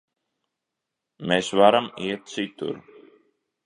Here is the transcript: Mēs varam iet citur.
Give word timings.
Mēs 1.33 1.53
varam 1.61 1.93
iet 2.09 2.37
citur. 2.37 2.85